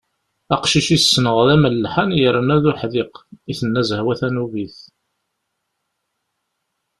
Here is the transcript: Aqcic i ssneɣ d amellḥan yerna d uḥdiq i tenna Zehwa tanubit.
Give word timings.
Aqcic 0.55 0.87
i 0.95 0.97
ssneɣ 0.99 1.37
d 1.47 1.49
amellḥan 1.55 2.09
yerna 2.19 2.55
d 2.63 2.65
uḥdiq 2.71 3.13
i 3.51 3.53
tenna 3.59 3.81
Zehwa 3.89 4.13
tanubit. 4.19 4.77